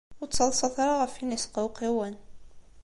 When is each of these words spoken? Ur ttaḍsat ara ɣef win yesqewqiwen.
Ur 0.21 0.27
ttaḍsat 0.29 0.75
ara 0.83 0.93
ɣef 1.01 1.13
win 1.17 1.35
yesqewqiwen. 1.35 2.15